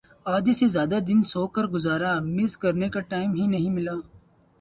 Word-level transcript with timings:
آدھے 0.35 0.53
سے 0.59 0.67
زیادہ 0.75 0.97
دن 1.07 1.19
سو 1.31 1.43
کر 1.55 1.65
گزارا 1.75 2.11
مس 2.35 2.53
کرنے 2.61 2.87
کا 2.93 2.99
ٹائم 3.11 3.29
ہی 3.33 3.45
نہیں 3.47 3.69
ملا 3.75 3.95